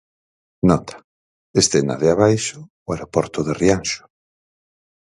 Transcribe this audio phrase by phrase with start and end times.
[0.69, 0.97] Nota:
[1.61, 4.03] escena de Abaixo o aeroporto de Rianxo.